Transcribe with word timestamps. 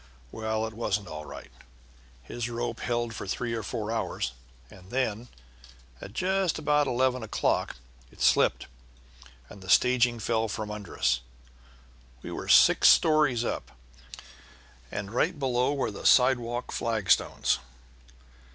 Well, 0.31 0.65
it 0.65 0.73
wasn't 0.73 1.07
all 1.09 1.25
right; 1.25 1.51
his 2.23 2.49
rope 2.49 2.79
held 2.79 3.13
for 3.13 3.27
three 3.27 3.53
or 3.53 3.61
four 3.61 3.91
hours, 3.91 4.31
and 4.71 4.89
then, 4.89 5.27
at 6.01 6.13
just 6.13 6.57
about 6.57 6.87
eleven 6.87 7.21
o'clock, 7.21 7.75
it 8.11 8.19
slipped, 8.19 8.65
and 9.47 9.61
the 9.61 9.69
staging 9.69 10.17
fell 10.17 10.47
from 10.47 10.71
under 10.71 10.97
us. 10.97 11.21
We 12.23 12.31
were 12.31 12.47
six 12.47 12.89
stories 12.89 13.45
up, 13.45 13.73
and 14.91 15.11
right 15.13 15.37
below 15.37 15.71
were 15.75 15.91
the 15.91 16.07
sidewalk 16.07 16.71
flagstones. 16.71 17.59